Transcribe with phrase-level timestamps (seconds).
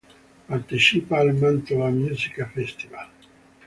[0.51, 3.07] Partecipa al Mantova Musica Festival.